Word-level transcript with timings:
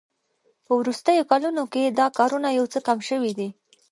په 0.65 0.71
وروستیو 0.79 1.27
کلونو 1.31 1.63
کې 1.73 1.83
دا 1.99 2.07
کارونه 2.17 2.47
یو 2.57 2.65
څه 2.73 2.79
کم 2.87 2.99
شوي 3.09 3.31
دي 3.39 3.49